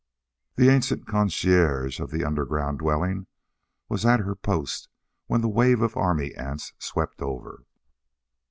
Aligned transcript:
The 0.55 0.69
ancient 0.69 1.05
concierge 1.05 1.99
of 1.99 2.09
the 2.09 2.25
underground 2.25 2.79
dwelling 2.79 3.27
was 3.87 4.03
at 4.03 4.21
her 4.21 4.33
post 4.33 4.89
when 5.27 5.41
the 5.41 5.47
wave 5.47 5.83
of 5.83 5.95
army 5.95 6.33
ants 6.33 6.73
swept 6.79 7.21
over. 7.21 7.65